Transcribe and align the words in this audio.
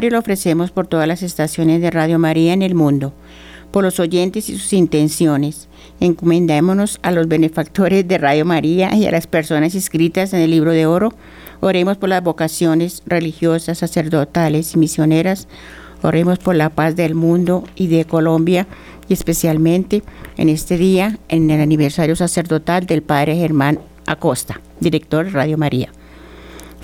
Y 0.00 0.10
lo 0.10 0.20
ofrecemos 0.20 0.70
por 0.70 0.86
todas 0.86 1.08
las 1.08 1.24
estaciones 1.24 1.80
de 1.80 1.90
Radio 1.90 2.20
María 2.20 2.52
en 2.52 2.62
el 2.62 2.76
mundo, 2.76 3.12
por 3.72 3.82
los 3.82 3.98
oyentes 3.98 4.48
y 4.48 4.56
sus 4.56 4.72
intenciones. 4.72 5.68
Encomendémonos 5.98 7.00
a 7.02 7.10
los 7.10 7.26
benefactores 7.26 8.06
de 8.06 8.16
Radio 8.16 8.44
María 8.44 8.94
y 8.94 9.06
a 9.06 9.10
las 9.10 9.26
personas 9.26 9.74
inscritas 9.74 10.32
en 10.34 10.40
el 10.40 10.52
libro 10.52 10.70
de 10.70 10.86
oro. 10.86 11.14
Oremos 11.58 11.96
por 11.96 12.10
las 12.10 12.22
vocaciones 12.22 13.02
religiosas, 13.06 13.78
sacerdotales 13.78 14.72
y 14.74 14.78
misioneras. 14.78 15.48
Oremos 16.02 16.38
por 16.38 16.54
la 16.54 16.70
paz 16.70 16.94
del 16.94 17.16
mundo 17.16 17.64
y 17.74 17.88
de 17.88 18.04
Colombia 18.04 18.68
y 19.08 19.14
especialmente 19.14 20.04
en 20.36 20.48
este 20.48 20.78
día, 20.78 21.18
en 21.28 21.50
el 21.50 21.60
aniversario 21.60 22.14
sacerdotal 22.14 22.86
del 22.86 23.02
Padre 23.02 23.34
Germán 23.34 23.80
Acosta, 24.06 24.60
director 24.78 25.24
de 25.24 25.32
Radio 25.32 25.58
María. 25.58 25.90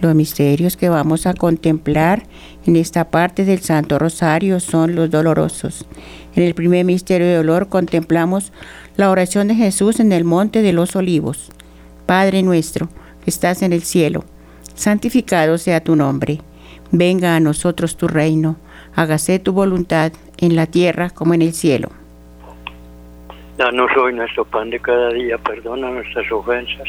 Los 0.00 0.14
misterios 0.14 0.78
que 0.78 0.88
vamos 0.88 1.26
a 1.26 1.34
contemplar 1.34 2.22
en 2.66 2.76
esta 2.76 3.10
parte 3.10 3.44
del 3.44 3.58
Santo 3.60 3.98
Rosario 3.98 4.58
son 4.58 4.94
los 4.94 5.10
dolorosos. 5.10 5.86
En 6.34 6.42
el 6.42 6.54
primer 6.54 6.86
misterio 6.86 7.26
de 7.26 7.36
dolor 7.36 7.68
contemplamos 7.68 8.52
la 8.96 9.10
oración 9.10 9.48
de 9.48 9.56
Jesús 9.56 10.00
en 10.00 10.12
el 10.12 10.24
monte 10.24 10.62
de 10.62 10.72
los 10.72 10.96
olivos. 10.96 11.52
Padre 12.06 12.42
nuestro, 12.42 12.88
que 13.22 13.30
estás 13.30 13.60
en 13.60 13.74
el 13.74 13.82
cielo, 13.82 14.24
santificado 14.74 15.58
sea 15.58 15.84
tu 15.84 15.96
nombre. 15.96 16.40
Venga 16.92 17.36
a 17.36 17.40
nosotros 17.40 17.96
tu 17.98 18.08
reino. 18.08 18.56
Hágase 18.94 19.38
tu 19.38 19.52
voluntad 19.52 20.12
en 20.38 20.56
la 20.56 20.66
tierra 20.66 21.10
como 21.10 21.34
en 21.34 21.42
el 21.42 21.52
cielo. 21.52 21.90
Danos 23.58 23.90
hoy 23.98 24.14
nuestro 24.14 24.46
pan 24.46 24.70
de 24.70 24.80
cada 24.80 25.10
día, 25.10 25.36
perdona 25.36 25.90
nuestras 25.90 26.32
ofensas, 26.32 26.88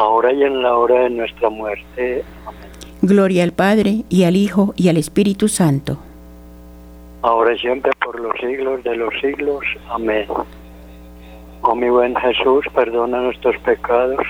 ahora 0.00 0.32
y 0.32 0.42
en 0.42 0.62
la 0.62 0.76
hora 0.76 1.02
de 1.02 1.10
nuestra 1.10 1.50
muerte. 1.50 2.24
Amén. 2.46 2.70
Gloria 3.02 3.44
al 3.44 3.52
Padre, 3.52 4.04
y 4.08 4.24
al 4.24 4.34
Hijo, 4.36 4.72
y 4.76 4.88
al 4.88 4.96
Espíritu 4.96 5.48
Santo. 5.48 5.98
Ahora 7.22 7.54
y 7.54 7.58
siempre 7.58 7.92
por 8.02 8.18
los 8.18 8.34
siglos 8.40 8.82
de 8.82 8.96
los 8.96 9.12
siglos. 9.20 9.62
Amén. 9.90 10.26
Oh 11.62 11.74
mi 11.74 11.90
buen 11.90 12.16
Jesús, 12.16 12.64
perdona 12.74 13.20
nuestros 13.20 13.56
pecados, 13.58 14.20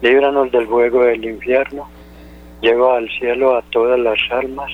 líbranos 0.00 0.52
del 0.52 0.68
fuego 0.68 1.02
del 1.02 1.24
infierno, 1.24 1.88
lleva 2.60 2.98
al 2.98 3.08
cielo 3.18 3.56
a 3.56 3.62
todas 3.72 3.98
las 3.98 4.18
almas, 4.30 4.70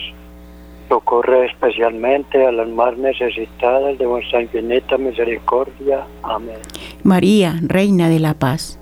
socorre 0.90 1.46
especialmente 1.46 2.44
a 2.44 2.52
las 2.52 2.68
más 2.68 2.98
necesitadas 2.98 3.96
de 3.96 4.04
vuestra 4.04 4.42
infinita 4.42 4.98
misericordia. 4.98 6.04
Amén. 6.22 6.58
María, 7.02 7.54
Reina 7.62 8.10
de 8.10 8.18
la 8.18 8.34
Paz. 8.34 8.79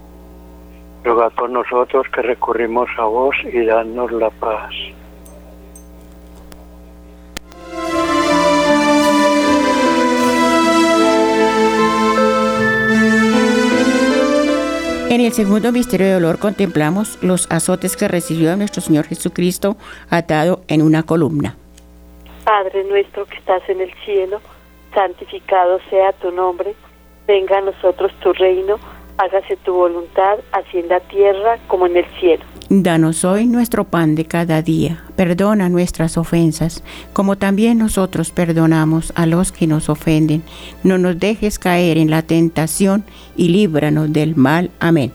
Rogad 1.09 1.33
por 1.33 1.49
nosotros 1.49 2.07
que 2.15 2.21
recurrimos 2.21 2.87
a 2.99 3.05
vos 3.05 3.35
y 3.51 3.65
dadnos 3.65 4.13
la 4.13 4.29
paz. 4.29 4.71
En 15.09 15.23
el 15.23 15.33
segundo 15.33 15.73
misterio 15.73 16.09
de 16.09 16.13
dolor 16.13 16.39
contemplamos 16.39 17.17
los 17.23 17.51
azotes 17.51 17.97
que 17.97 18.07
recibió 18.07 18.55
nuestro 18.59 18.83
Señor 18.83 19.07
Jesucristo 19.07 19.79
atado 20.11 20.61
en 20.69 20.83
una 20.83 21.05
columna. 21.05 21.57
Padre 22.45 22.85
nuestro 22.85 23.25
que 23.25 23.39
estás 23.39 23.67
en 23.71 23.81
el 23.81 23.95
cielo, 24.05 24.43
santificado 24.93 25.81
sea 25.89 26.13
tu 26.13 26.31
nombre, 26.33 26.75
venga 27.27 27.57
a 27.57 27.63
nosotros 27.63 28.13
tu 28.21 28.35
reino, 28.35 28.79
hágase 29.19 29.57
tu 29.57 29.75
voluntad, 29.75 30.39
así 30.53 30.79
en 30.79 30.89
la 30.89 31.01
tierra 31.01 31.59
como 31.67 31.87
en 31.87 31.97
el 31.99 32.07
cielo. 32.19 32.45
Danos 32.71 33.25
hoy 33.25 33.47
nuestro 33.47 33.85
pan 33.85 34.15
de 34.15 34.27
cada 34.27 34.63
día, 34.63 35.03
perdona 35.17 35.69
nuestras 35.69 36.19
ofensas, 36.19 36.85
como 37.13 37.37
también 37.37 37.79
nosotros 37.79 38.31
perdonamos 38.31 39.13
a 39.17 39.27
los 39.27 39.53
que 39.53 39.67
nos 39.67 39.89
ofenden. 39.89 40.43
No 40.85 40.99
nos 40.99 41.19
dejes 41.19 41.59
caer 41.59 41.99
en 41.99 42.11
la 42.11 42.23
tentación 42.23 43.05
y 43.37 43.49
líbranos 43.49 44.13
del 44.13 44.37
mal. 44.37 44.71
Amén. 44.81 45.13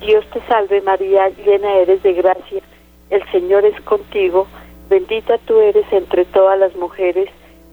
Dios 0.00 0.24
te 0.32 0.40
salve 0.46 0.80
María, 0.82 1.28
llena 1.44 1.74
eres 1.78 2.02
de 2.02 2.14
gracia, 2.14 2.62
el 3.10 3.22
Señor 3.32 3.64
es 3.64 3.78
contigo, 3.82 4.46
bendita 4.88 5.38
tú 5.46 5.58
eres 5.60 5.84
entre 5.90 6.24
todas 6.26 6.58
las 6.58 6.74
mujeres, 6.76 7.28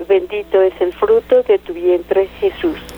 bendito 0.07 0.61
es 0.61 0.73
el 0.81 0.94
fruto 0.94 1.44
de 1.44 1.57
tu 1.59 1.73
vientre 1.73 2.27
Jesús. 2.39 2.77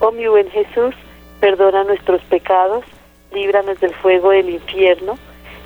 Oh 0.00 0.12
mi 0.12 0.26
buen 0.26 0.50
Jesús, 0.50 0.94
perdona 1.40 1.84
nuestros 1.84 2.22
pecados, 2.22 2.84
líbranos 3.32 3.78
del 3.80 3.94
fuego 3.94 4.30
del 4.30 4.48
infierno, 4.48 5.18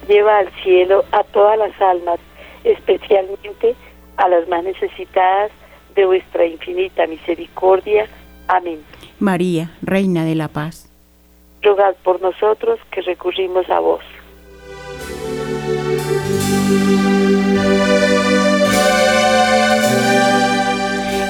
lleva 0.08 0.38
al 0.38 0.50
cielo 0.62 1.04
a 1.12 1.22
todas 1.22 1.56
las 1.56 1.80
almas, 1.80 2.18
especialmente 2.64 3.76
a 4.16 4.28
las 4.28 4.48
más 4.48 4.64
necesitadas 4.64 5.52
de 5.94 6.04
vuestra 6.06 6.46
infinita 6.46 7.06
misericordia. 7.06 8.08
Amén. 8.48 8.84
María, 9.20 9.70
Reina 9.82 10.24
de 10.24 10.34
la 10.34 10.48
Paz. 10.48 10.90
Rogad 11.62 11.94
por 12.02 12.20
nosotros 12.20 12.80
que 12.90 13.02
recurrimos 13.02 13.70
a 13.70 13.78
vos. 13.78 14.02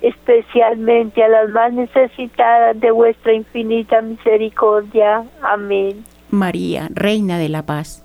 especialmente 0.00 1.22
a 1.22 1.28
las 1.28 1.50
más 1.50 1.72
necesitadas 1.72 2.78
de 2.80 2.90
vuestra 2.90 3.32
infinita 3.32 4.00
misericordia. 4.00 5.24
Amén. 5.42 6.04
María, 6.30 6.88
Reina 6.90 7.38
de 7.38 7.48
la 7.48 7.62
Paz. 7.62 8.04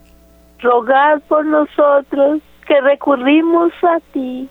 Rogad 0.60 1.22
por 1.28 1.46
nosotros 1.46 2.42
que 2.66 2.80
recurrimos 2.82 3.72
a 3.84 4.00
ti. 4.14 4.48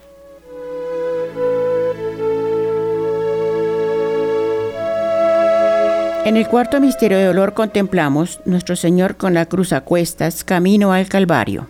En 6.25 6.37
el 6.37 6.47
cuarto 6.47 6.81
misterio 6.81 7.19
de 7.19 7.25
dolor 7.25 7.53
contemplamos 7.53 8.41
nuestro 8.45 8.77
Señor 8.77 9.17
con 9.17 9.35
la 9.35 9.47
cruz 9.47 9.73
a 9.73 9.81
cuestas, 9.81 10.45
camino 10.45 10.93
al 10.93 11.09
Calvario. 11.09 11.67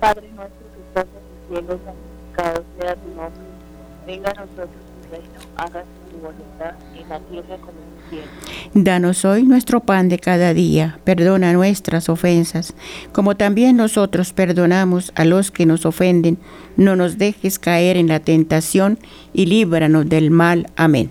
Padre 0.00 0.28
nuestro 0.36 0.66
que 0.74 0.80
estás 0.88 1.06
en 1.06 1.56
el 1.56 1.62
cielo, 1.62 1.80
santificado 1.82 2.64
sea 2.78 2.94
tu 2.96 3.08
nombre. 3.08 3.40
Venga 4.06 4.30
a 4.32 4.34
nosotros 4.34 4.85
voluntad 6.20 6.74
en 6.94 7.08
la 7.08 7.20
tierra 7.20 7.56
como 7.58 7.78
en 7.78 7.96
el 7.96 8.10
cielo. 8.10 8.26
Danos 8.74 9.24
hoy 9.24 9.44
nuestro 9.44 9.80
pan 9.80 10.08
de 10.08 10.18
cada 10.18 10.54
día, 10.54 10.98
perdona 11.04 11.52
nuestras 11.52 12.08
ofensas, 12.08 12.74
como 13.12 13.36
también 13.36 13.76
nosotros 13.76 14.32
perdonamos 14.32 15.12
a 15.14 15.24
los 15.24 15.50
que 15.50 15.66
nos 15.66 15.86
ofenden. 15.86 16.38
No 16.76 16.96
nos 16.96 17.18
dejes 17.18 17.58
caer 17.58 17.96
en 17.96 18.08
la 18.08 18.20
tentación 18.20 18.98
y 19.32 19.46
líbranos 19.46 20.08
del 20.08 20.30
mal. 20.30 20.68
Amén. 20.76 21.10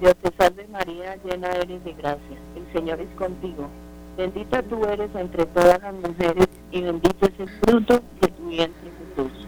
Dios 0.00 0.14
te 0.22 0.30
salve 0.36 0.66
María, 0.68 1.16
llena 1.24 1.48
eres 1.48 1.84
de 1.84 1.92
gracia, 1.94 2.36
el 2.56 2.72
Señor 2.72 3.00
es 3.00 3.08
contigo. 3.16 3.68
Bendita 4.16 4.62
tú 4.62 4.84
eres 4.84 5.10
entre 5.14 5.46
todas 5.46 5.80
las 5.80 5.94
mujeres 5.94 6.48
y 6.72 6.82
bendito 6.82 7.26
es 7.26 7.32
el 7.38 7.48
fruto 7.60 8.00
de 8.20 8.28
tu 8.28 8.48
vientre 8.48 8.90
Jesús. 9.16 9.47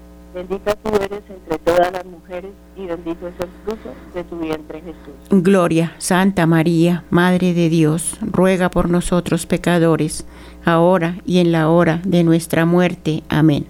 Bendita 0.33 0.75
tú 0.75 0.95
eres 0.95 1.21
entre 1.29 1.57
todas 1.57 1.91
las 1.91 2.05
mujeres 2.05 2.51
y 2.77 2.85
bendito 2.85 3.27
es 3.27 3.33
el 3.39 3.49
fruto 3.65 3.89
de 4.13 4.23
tu 4.23 4.37
vientre 4.39 4.79
Jesús. 4.79 5.43
Gloria, 5.43 5.93
Santa 5.97 6.45
María, 6.45 7.03
Madre 7.09 7.53
de 7.53 7.67
Dios, 7.67 8.17
ruega 8.21 8.69
por 8.69 8.89
nosotros 8.89 9.45
pecadores, 9.45 10.25
ahora 10.63 11.17
y 11.25 11.39
en 11.39 11.51
la 11.51 11.69
hora 11.69 12.01
de 12.05 12.23
nuestra 12.23 12.65
muerte. 12.65 13.23
Amén. 13.27 13.65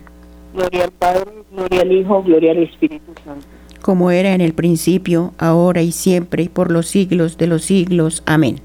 Gloria 0.54 0.84
al 0.84 0.92
Padre, 0.92 1.32
gloria 1.52 1.82
al 1.82 1.92
Hijo, 1.92 2.22
gloria 2.22 2.52
al 2.52 2.60
Espíritu 2.60 3.12
Santo. 3.26 3.46
Como 3.82 4.12
era 4.12 4.34
en 4.34 4.42
el 4.42 4.54
principio, 4.54 5.34
ahora 5.40 5.82
y 5.82 5.92
siempre, 5.92 6.48
por 6.54 6.70
los 6.70 6.88
siglos 6.88 7.38
de 7.38 7.48
los 7.48 7.64
siglos. 7.64 8.22
Amén. 8.28 8.60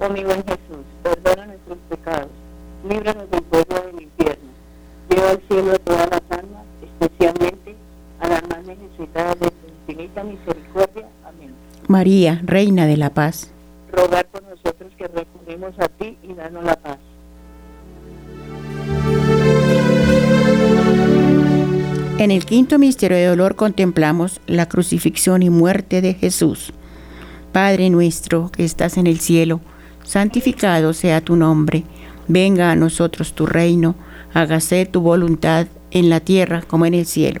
Oh 0.00 0.08
mi 0.08 0.22
buen 0.22 0.44
Jesús, 0.44 0.84
perdona 1.02 1.46
nuestros 1.46 1.78
pecados, 1.88 2.28
líbranos 2.88 3.28
del 3.32 3.42
fuego 3.50 3.86
del 3.86 4.02
infierno, 4.02 4.50
lleva 5.10 5.30
al 5.30 5.40
cielo 5.48 5.72
a 5.72 5.78
todas 5.78 6.10
las 6.10 6.12
almas, 6.12 6.20
especialmente 6.20 6.27
a 8.68 8.74
las 8.74 8.78
más 8.78 8.78
necesitadas 8.78 9.40
de 9.40 9.50
tu 9.50 9.92
infinita 9.92 10.24
misericordia. 10.24 11.08
Amén. 11.24 11.54
María, 11.86 12.40
Reina 12.44 12.86
de 12.86 12.96
la 12.96 13.10
Paz. 13.10 13.50
Rogar 13.92 14.26
por 14.26 14.42
nosotros 14.42 14.92
que 14.96 15.06
recurrimos 15.08 15.72
a 15.78 15.88
ti 15.88 16.16
y 16.22 16.34
danos 16.34 16.64
la 16.64 16.76
paz. 16.76 16.98
En 22.18 22.30
el 22.32 22.44
quinto 22.44 22.78
misterio 22.78 23.16
de 23.16 23.26
dolor 23.26 23.54
contemplamos 23.54 24.40
la 24.46 24.66
crucifixión 24.66 25.42
y 25.42 25.50
muerte 25.50 26.00
de 26.00 26.14
Jesús. 26.14 26.72
Padre 27.52 27.90
nuestro 27.90 28.50
que 28.50 28.64
estás 28.64 28.96
en 28.98 29.06
el 29.06 29.20
cielo, 29.20 29.60
santificado 30.02 30.92
sea 30.92 31.20
tu 31.20 31.36
nombre, 31.36 31.84
venga 32.26 32.72
a 32.72 32.76
nosotros 32.76 33.34
tu 33.34 33.46
reino, 33.46 33.94
hágase 34.34 34.84
tu 34.84 35.00
voluntad 35.00 35.68
en 35.90 36.10
la 36.10 36.20
tierra 36.20 36.62
como 36.62 36.86
en 36.86 36.94
el 36.94 37.06
cielo. 37.06 37.40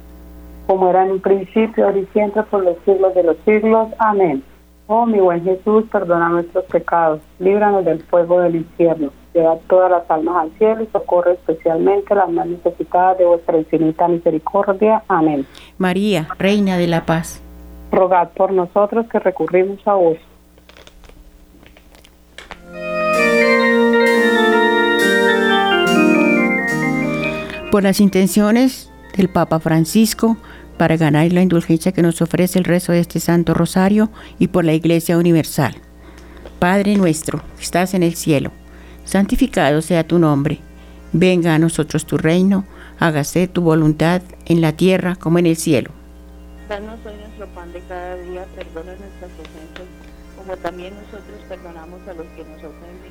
Como 0.71 0.89
era 0.89 1.03
en 1.03 1.11
un 1.11 1.19
principio, 1.19 1.85
ahora 1.85 1.97
y 1.99 2.05
siempre, 2.13 2.43
por 2.43 2.63
los 2.63 2.77
siglos 2.85 3.13
de 3.13 3.23
los 3.23 3.35
siglos. 3.43 3.89
Amén. 3.99 4.41
Oh 4.87 5.05
mi 5.05 5.19
buen 5.19 5.43
Jesús, 5.43 5.83
perdona 5.91 6.29
nuestros 6.29 6.63
pecados, 6.63 7.19
líbranos 7.39 7.83
del 7.83 8.01
fuego 8.03 8.39
del 8.39 8.55
infierno, 8.55 9.11
lleva 9.33 9.57
todas 9.67 9.91
las 9.91 10.09
almas 10.09 10.43
al 10.43 10.51
cielo 10.57 10.81
y 10.81 10.87
socorre 10.87 11.33
especialmente 11.33 12.15
las 12.15 12.29
más 12.29 12.47
necesitadas 12.47 13.17
de 13.17 13.25
vuestra 13.25 13.57
infinita 13.57 14.07
misericordia. 14.07 15.03
Amén. 15.09 15.45
María, 15.77 16.29
Reina 16.39 16.77
de 16.77 16.87
la 16.87 17.05
Paz 17.05 17.43
rogad 17.91 18.29
por 18.29 18.53
nosotros 18.53 19.07
que 19.07 19.19
recurrimos 19.19 19.85
a 19.85 19.95
vos. 19.95 20.17
Por 27.71 27.83
las 27.83 27.99
intenciones 27.99 28.90
del 29.15 29.29
Papa 29.29 29.59
Francisco, 29.59 30.37
para 30.77 30.97
ganar 30.97 31.31
la 31.31 31.43
indulgencia 31.43 31.91
que 31.91 32.01
nos 32.01 32.21
ofrece 32.21 32.57
el 32.57 32.65
rezo 32.65 32.91
de 32.91 32.99
este 32.99 33.19
Santo 33.19 33.53
Rosario 33.53 34.09
y 34.39 34.47
por 34.47 34.65
la 34.65 34.73
Iglesia 34.73 35.17
Universal. 35.17 35.75
Padre 36.57 36.95
nuestro, 36.95 37.41
que 37.57 37.63
estás 37.63 37.93
en 37.93 38.03
el 38.03 38.15
cielo, 38.15 38.51
santificado 39.05 39.81
sea 39.81 40.07
tu 40.07 40.17
nombre. 40.17 40.59
Venga 41.13 41.53
a 41.53 41.59
nosotros 41.59 42.05
tu 42.05 42.17
reino, 42.17 42.65
hágase 42.99 43.47
tu 43.47 43.61
voluntad 43.61 44.21
en 44.45 44.61
la 44.61 44.71
tierra 44.71 45.15
como 45.15 45.39
en 45.39 45.45
el 45.45 45.55
cielo. 45.55 45.91
Danos 46.69 46.99
hoy 47.05 47.13
nuestro 47.19 47.47
pan 47.53 47.71
de 47.73 47.81
cada 47.81 48.15
día, 48.15 48.45
perdona 48.55 48.93
nuestras 48.95 49.31
ofensas, 49.31 49.87
como 50.37 50.55
también 50.57 50.93
nosotros 50.95 51.41
perdonamos 51.49 51.99
a 52.07 52.13
los 52.13 52.25
que 52.27 52.43
nos 52.43 52.57
ofenden. 52.57 53.10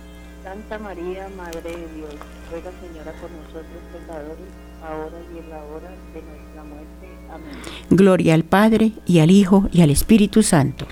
Santa 0.71 0.85
María, 0.85 1.27
Madre 1.35 1.61
de 1.61 1.87
Dios, 1.95 2.15
ruega 2.49 2.71
Señora 2.79 3.11
por 3.19 3.29
nosotros 3.29 3.65
pecadores, 3.91 4.37
ahora 4.81 5.17
y 5.35 5.39
en 5.39 5.49
la 5.49 5.57
hora 5.65 5.89
de 6.13 6.21
nuestra 6.21 6.63
muerte. 6.63 7.07
Amén. 7.29 7.51
Gloria 7.89 8.33
al 8.35 8.45
Padre, 8.45 8.93
y 9.05 9.19
al 9.19 9.31
Hijo, 9.31 9.67
y 9.73 9.81
al 9.81 9.89
Espíritu 9.89 10.43
Santo. 10.43 10.85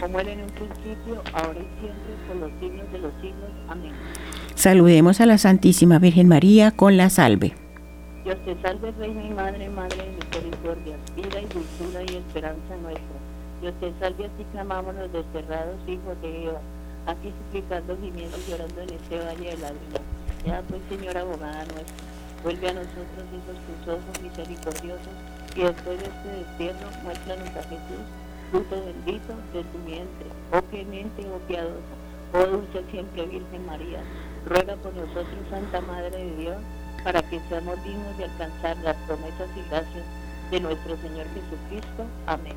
Como 0.00 0.18
era 0.18 0.32
en 0.32 0.40
un 0.40 0.50
principio, 0.50 1.22
ahora 1.32 1.60
y 1.60 1.80
siempre, 1.80 2.12
por 2.26 2.36
los 2.38 2.50
siglos 2.58 2.92
de 2.92 2.98
los 2.98 3.12
siglos. 3.20 3.50
Amén. 3.68 3.92
Saludemos 4.56 5.20
a 5.20 5.26
la 5.26 5.38
Santísima 5.38 6.00
Virgen 6.00 6.26
María 6.26 6.72
con 6.72 6.96
la 6.96 7.08
salve. 7.08 7.54
Dios 8.24 8.36
te 8.44 8.60
salve, 8.62 8.90
Reina 8.98 9.24
y 9.24 9.30
Madre, 9.30 9.68
Madre 9.68 9.96
de 9.96 10.24
misericordia, 10.24 10.96
vida 11.14 11.40
y 11.40 11.46
dulzura 11.46 12.02
y 12.02 12.16
esperanza 12.16 12.76
nuestra. 12.82 13.04
Dios 13.60 13.74
te 13.78 13.92
salve, 14.00 14.24
así 14.24 14.44
clamamos 14.50 14.92
los 14.96 15.12
desterrados 15.12 15.76
hijos 15.86 16.20
de 16.20 16.46
Eva, 16.46 16.60
aquí 17.06 17.32
suplicando, 17.46 17.96
gimiendo 18.00 18.36
llorando 18.48 18.80
en 18.80 18.90
este 18.90 19.18
valle 19.18 19.50
de 19.50 19.58
lágrimas. 19.58 20.04
Ya 20.44 20.62
pues, 20.68 20.80
Señor 20.88 21.16
abogada 21.16 21.64
nuestra, 21.64 22.04
vuelve 22.42 22.68
a 22.68 22.72
nosotros, 22.72 23.24
hijos 23.32 23.56
tus 23.66 23.88
ojos 23.88 24.22
misericordiosos, 24.22 25.14
y 25.56 25.60
después 25.60 25.98
de 25.98 26.06
este 26.06 26.28
destierro, 26.28 26.88
muéstranos 27.02 27.48
a 27.48 27.62
Jesús, 27.64 28.04
fruto 28.50 28.76
bendito 28.84 29.34
de 29.52 29.62
tu 29.64 29.78
vientre, 29.84 30.26
oh 30.52 30.62
clemente, 30.70 31.26
oh 31.28 31.38
piadosa, 31.46 31.94
oh 32.32 32.46
dulce 32.46 32.82
siempre 32.90 33.26
Virgen 33.26 33.66
María, 33.66 34.00
ruega 34.46 34.76
por 34.76 34.94
nosotros, 34.94 35.40
Santa 35.50 35.80
Madre 35.80 36.10
de 36.10 36.36
Dios, 36.36 36.56
para 37.04 37.22
que 37.22 37.40
seamos 37.48 37.82
dignos 37.84 38.16
de 38.18 38.24
alcanzar 38.24 38.76
las 38.78 38.96
promesas 39.06 39.48
y 39.56 39.68
gracias 39.68 40.04
de 40.50 40.60
nuestro 40.60 40.96
Señor 40.96 41.26
Jesucristo. 41.34 42.04
Amén. 42.26 42.54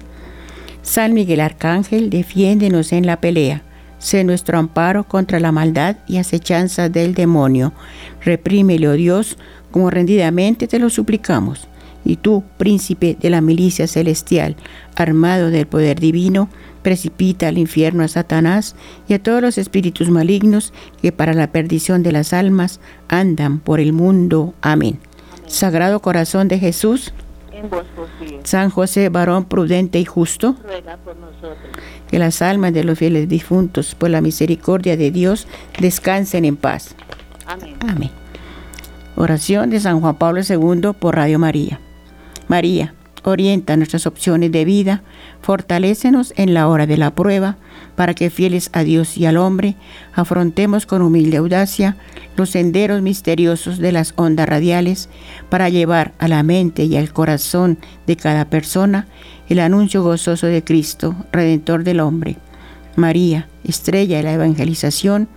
San 0.81 1.13
Miguel 1.13 1.39
Arcángel, 1.39 2.09
defiéndenos 2.09 2.91
en 2.91 3.05
la 3.05 3.21
pelea. 3.21 3.61
Sé 4.03 4.25
nuestro 4.25 4.59
amparo 4.59 5.05
contra 5.05 5.39
la 5.39 5.53
maldad 5.53 5.95
y 6.07 6.17
acechanza 6.17 6.89
del 6.89 7.13
demonio. 7.13 7.71
Reprímele, 8.19 8.89
oh 8.89 8.93
Dios, 8.93 9.37
como 9.71 9.89
rendidamente 9.89 10.67
te 10.67 10.77
lo 10.77 10.89
suplicamos. 10.89 11.69
Y 12.03 12.17
tú, 12.17 12.43
príncipe 12.57 13.15
de 13.17 13.29
la 13.29 13.39
milicia 13.39 13.87
celestial, 13.87 14.57
armado 14.97 15.51
del 15.51 15.67
poder 15.67 16.01
divino, 16.01 16.49
precipita 16.81 17.47
al 17.47 17.57
infierno 17.57 18.03
a 18.03 18.09
Satanás 18.09 18.75
y 19.07 19.13
a 19.13 19.23
todos 19.23 19.41
los 19.41 19.57
espíritus 19.57 20.09
malignos 20.09 20.73
que 21.01 21.13
para 21.13 21.33
la 21.33 21.53
perdición 21.53 22.03
de 22.03 22.11
las 22.11 22.33
almas 22.33 22.81
andan 23.07 23.59
por 23.59 23.79
el 23.79 23.93
mundo. 23.93 24.53
Amén. 24.61 24.99
Sagrado 25.47 26.01
corazón 26.01 26.49
de 26.49 26.59
Jesús, 26.59 27.13
En 27.53 27.69
vos. 27.69 27.85
San 28.43 28.69
José, 28.69 29.07
varón 29.07 29.45
prudente 29.45 29.97
y 29.97 30.03
justo, 30.03 30.57
Ruega 30.61 30.97
por 30.97 31.15
nosotros. 31.15 31.71
Que 32.13 32.19
las 32.19 32.43
almas 32.43 32.71
de 32.75 32.83
los 32.83 32.99
fieles 32.99 33.27
difuntos, 33.27 33.95
por 33.95 34.11
la 34.11 34.21
misericordia 34.21 34.95
de 34.95 35.09
Dios, 35.09 35.47
descansen 35.79 36.45
en 36.45 36.57
paz. 36.57 36.93
Amén. 37.47 37.75
Amén. 37.79 38.11
Oración 39.15 39.71
de 39.71 39.79
San 39.79 39.99
Juan 39.99 40.13
Pablo 40.17 40.41
II 40.47 40.91
por 40.99 41.15
Radio 41.15 41.39
María. 41.39 41.79
María, 42.47 42.93
orienta 43.23 43.77
nuestras 43.77 44.05
opciones 44.05 44.51
de 44.51 44.63
vida, 44.63 45.01
fortalécenos 45.41 46.35
en 46.37 46.53
la 46.53 46.67
hora 46.67 46.85
de 46.85 46.97
la 46.97 47.15
prueba, 47.15 47.57
para 47.95 48.13
que 48.13 48.29
fieles 48.29 48.69
a 48.73 48.83
Dios 48.83 49.17
y 49.17 49.25
al 49.25 49.37
hombre, 49.37 49.75
afrontemos 50.13 50.85
con 50.85 51.01
humilde 51.01 51.37
audacia 51.37 51.95
los 52.35 52.49
senderos 52.51 53.01
misteriosos 53.01 53.77
de 53.77 53.91
las 53.91 54.13
ondas 54.15 54.47
radiales, 54.47 55.09
para 55.49 55.69
llevar 55.69 56.13
a 56.17 56.27
la 56.27 56.43
mente 56.43 56.85
y 56.85 56.97
al 56.97 57.13
corazón 57.13 57.77
de 58.07 58.15
cada 58.15 58.45
persona 58.45 59.07
el 59.49 59.59
anuncio 59.59 60.01
gozoso 60.03 60.47
de 60.47 60.63
Cristo, 60.63 61.15
Redentor 61.31 61.83
del 61.83 61.99
hombre. 61.99 62.37
María, 62.95 63.47
estrella 63.63 64.17
de 64.17 64.23
la 64.23 64.33
evangelización, 64.33 65.27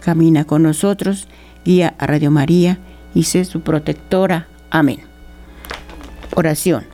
camina 0.00 0.44
con 0.44 0.62
nosotros, 0.62 1.28
guía 1.64 1.94
a 1.98 2.06
Radio 2.06 2.30
María 2.30 2.78
y 3.14 3.24
sé 3.24 3.44
su 3.44 3.60
protectora. 3.60 4.46
Amén. 4.70 5.00
Oración. 6.34 6.84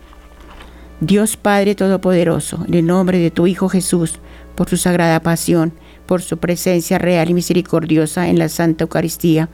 Dios 1.01 1.37
Padre 1.37 1.75
Todopoderoso, 1.75 2.65
en 2.67 2.75
el 2.75 2.87
nombre 2.87 3.19
de 3.19 3.33
tu 3.33 3.49
Hijo 3.49 3.69
Jesús, 3.69 4.21
por 4.55 4.69
su 4.69 4.77
sagrada 4.77 5.21
pasión, 5.21 5.73
por 6.07 6.23
su 6.23 6.38
presencia 6.38 6.99
real 6.99 7.31
y 7.31 7.35
misericordiosa 7.35 8.29
en 8.29 8.38
la 8.38 8.49
Santa 8.49 8.85
Eucaristía, 8.85 9.49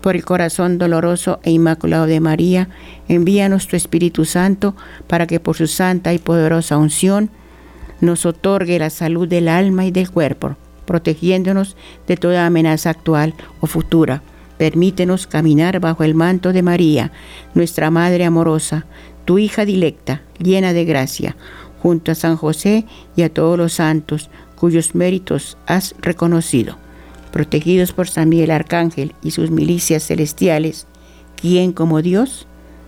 por 0.00 0.16
el 0.16 0.24
corazón 0.24 0.76
doloroso 0.76 1.40
e 1.44 1.50
inmaculado 1.50 2.06
de 2.06 2.20
María, 2.20 2.68
envíanos 3.08 3.68
tu 3.68 3.76
Espíritu 3.76 4.26
Santo 4.26 4.76
para 5.06 5.26
que 5.26 5.40
por 5.40 5.56
su 5.56 5.66
santa 5.66 6.12
y 6.12 6.18
poderosa 6.18 6.76
unción 6.76 7.30
nos 8.02 8.26
otorgue 8.26 8.78
la 8.78 8.90
salud 8.90 9.26
del 9.26 9.48
alma 9.48 9.86
y 9.86 9.90
del 9.90 10.10
cuerpo, 10.10 10.56
protegiéndonos 10.84 11.76
de 12.06 12.16
toda 12.16 12.44
amenaza 12.44 12.90
actual 12.90 13.34
o 13.60 13.66
futura. 13.66 14.22
Permítenos 14.58 15.26
caminar 15.26 15.80
bajo 15.80 16.04
el 16.04 16.14
manto 16.14 16.52
de 16.52 16.62
María, 16.62 17.10
nuestra 17.54 17.90
Madre 17.90 18.24
amorosa, 18.24 18.84
tu 19.24 19.38
hija 19.38 19.64
dilecta, 19.64 20.20
llena 20.38 20.72
de 20.74 20.84
gracia, 20.84 21.34
junto 21.82 22.12
a 22.12 22.14
San 22.14 22.36
José 22.36 22.84
y 23.16 23.22
a 23.22 23.32
todos 23.32 23.58
los 23.58 23.72
santos 23.72 24.30
cuyos 24.54 24.94
méritos 24.94 25.56
has 25.66 25.94
reconocido. 26.00 26.76
Protegidos 27.32 27.92
por 27.92 28.08
San 28.08 28.28
Miguel 28.28 28.50
Arcángel 28.50 29.14
y 29.22 29.32
sus 29.32 29.50
milicias 29.50 30.06
celestiales, 30.06 30.86
¿quién 31.36 31.72
como 31.72 32.00
Dios? 32.02 32.46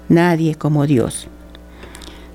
Nadie 0.09 0.55
como 0.55 0.87
Dios. 0.87 1.29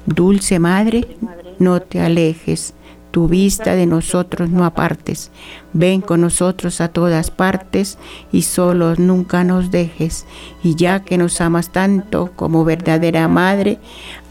Dulce 0.06 0.60
Madre, 0.60 1.18
no 1.60 1.82
te 1.82 2.02
alejes 2.02 2.74
tu 3.12 3.28
vista 3.28 3.76
de 3.76 3.86
nosotros 3.86 4.50
no 4.50 4.66
apartes. 4.66 5.32
Ven 5.74 6.02
con 6.02 6.22
nosotros 6.22 6.82
a 6.82 6.88
todas 6.88 7.30
partes 7.30 7.98
y 8.32 8.42
solos 8.44 9.00
nunca 9.00 9.44
nos 9.44 9.70
dejes. 9.70 10.26
Y 10.64 10.76
ya 10.76 11.02
que 11.02 11.18
nos 11.18 11.42
amas 11.42 11.72
tanto 11.72 12.32
como 12.36 12.66
verdadera 12.66 13.28
Madre, 13.28 13.80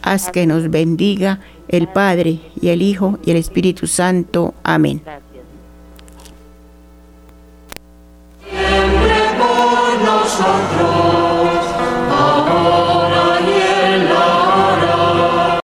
haz 0.02 0.30
que 0.30 0.46
nos 0.46 0.70
bendiga 0.70 1.40
el 1.68 1.88
Padre 1.88 2.40
y 2.60 2.68
el 2.68 2.82
Hijo 2.82 3.18
y 3.24 3.30
el 3.30 3.36
Espíritu 3.36 3.86
Santo. 3.86 4.54
Amén. 4.64 5.02
nosotros. 10.04 11.19